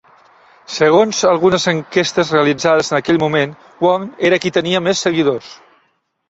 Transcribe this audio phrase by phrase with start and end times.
[0.75, 3.53] Segons algunes enquestes realitzades en aquell moment,
[3.87, 5.55] Wong era qui tenia més seguidors.